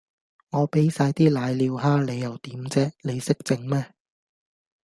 [0.49, 3.93] 我畀曬啲攋尿蝦你又點啫，你識整咩